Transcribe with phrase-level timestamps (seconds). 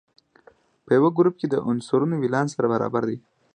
[0.85, 3.17] په یوه ګروپ کې د عنصرونو ولانس سره برابر دی.